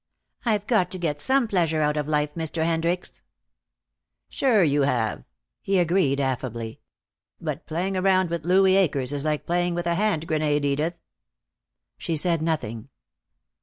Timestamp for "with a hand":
9.75-10.25